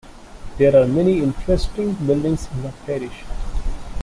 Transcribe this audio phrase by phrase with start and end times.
[0.57, 3.23] There are many interesting buildings in the parish.